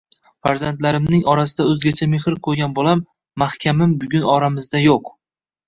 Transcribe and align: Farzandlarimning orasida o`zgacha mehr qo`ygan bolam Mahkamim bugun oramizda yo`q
Farzandlarimning 0.45 1.21
orasida 1.33 1.65
o`zgacha 1.73 2.09
mehr 2.15 2.39
qo`ygan 2.49 2.75
bolam 2.81 3.05
Mahkamim 3.45 3.97
bugun 4.03 4.29
oramizda 4.35 4.85
yo`q 4.85 5.01